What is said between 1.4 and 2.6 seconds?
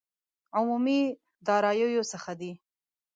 داراییو څخه دي.